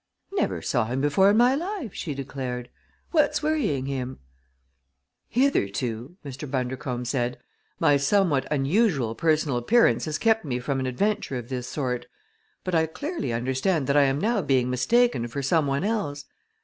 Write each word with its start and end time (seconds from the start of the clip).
"Never 0.33 0.63
saw 0.63 0.85
him 0.85 0.99
before 0.99 1.29
in 1.29 1.37
my 1.37 1.53
life!" 1.53 1.93
she 1.93 2.15
declared. 2.15 2.71
"What's 3.11 3.43
worrying 3.43 3.85
him?" 3.85 4.17
"Hitherto," 5.29 6.17
Mr. 6.25 6.49
Bundercombe 6.49 7.05
said, 7.05 7.37
"my 7.79 7.97
somewhat 7.97 8.47
unusual 8.51 9.13
personal 9.13 9.57
appearance 9.57 10.05
has 10.05 10.17
kept 10.17 10.43
me 10.43 10.57
from 10.57 10.79
an 10.79 10.87
adventure 10.87 11.37
of 11.37 11.49
this 11.49 11.67
sort, 11.67 12.07
but 12.63 12.73
I 12.73 12.87
clearly 12.87 13.31
understand 13.31 13.85
that 13.85 13.95
I 13.95 14.05
am 14.05 14.19
now 14.19 14.41
being 14.41 14.71
mistaken 14.71 15.27
for 15.27 15.43
some 15.43 15.67
one 15.67 15.83
else. 15.83 16.25